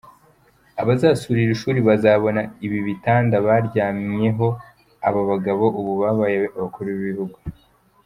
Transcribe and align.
Abazasura 0.81 1.37
iri 1.41 1.55
shuri 1.61 1.79
bazabona 1.87 2.41
ibi 2.65 2.79
bitanda 2.87 3.35
byaryamyeho 3.45 4.47
aba 5.07 5.21
bagabo 5.29 5.65
ubu 5.79 5.91
babaye 6.01 6.37
Abakuru 6.57 6.89
b’Igihugu. 6.99 7.37